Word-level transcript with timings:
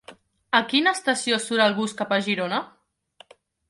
A 0.59 0.61
quina 0.71 0.93
estació 0.97 1.39
surt 1.45 1.65
el 1.69 1.79
bus 1.83 1.97
cap 2.03 2.19
a 2.19 2.23
Girona? 2.31 2.67